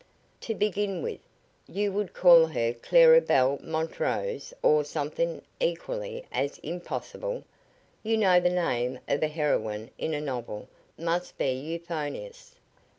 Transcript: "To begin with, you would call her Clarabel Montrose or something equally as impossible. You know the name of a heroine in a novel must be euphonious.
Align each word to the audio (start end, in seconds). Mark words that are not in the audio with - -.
"To 0.39 0.55
begin 0.55 1.03
with, 1.03 1.19
you 1.67 1.91
would 1.91 2.13
call 2.15 2.47
her 2.47 2.73
Clarabel 2.73 3.59
Montrose 3.63 4.51
or 4.63 4.83
something 4.83 5.43
equally 5.59 6.25
as 6.31 6.57
impossible. 6.63 7.43
You 8.01 8.17
know 8.17 8.39
the 8.39 8.49
name 8.49 8.97
of 9.07 9.21
a 9.21 9.27
heroine 9.27 9.91
in 9.99 10.15
a 10.15 10.19
novel 10.19 10.67
must 10.97 11.37
be 11.37 11.51
euphonious. 11.51 12.55